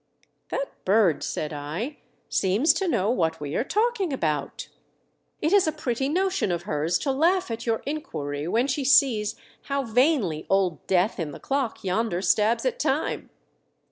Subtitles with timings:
[0.49, 1.97] "That bird," said I,
[2.27, 4.67] "seems to know what we are talking about.
[5.43, 9.35] It is a pretty notion of hers to laugh at your inquiry when she sees
[9.65, 13.29] how vainly old Death in the clock vonder stabs at time."